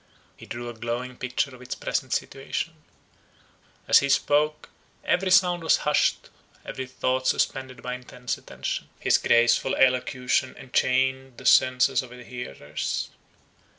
He 0.35 0.47
drew 0.47 0.67
a 0.67 0.73
glowing 0.73 1.15
picture 1.15 1.53
of 1.53 1.61
its 1.61 1.75
present 1.75 2.11
situation. 2.11 2.73
As 3.87 3.99
he 3.99 4.09
spoke, 4.09 4.69
every 5.03 5.29
sound 5.29 5.61
was 5.63 5.77
hushed, 5.85 6.31
every 6.65 6.87
thought 6.87 7.27
suspended 7.27 7.83
by 7.83 7.93
intense 7.93 8.35
attention. 8.35 8.89
His 8.99 9.19
graceful 9.19 9.75
elocution 9.75 10.57
enchained 10.57 11.37
the 11.37 11.45
senses 11.45 12.01
of 12.01 12.09
his 12.09 12.25
hearers. 12.25 13.11